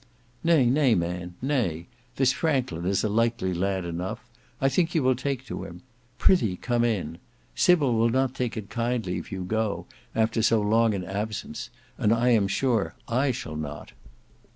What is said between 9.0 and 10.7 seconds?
if you go, after so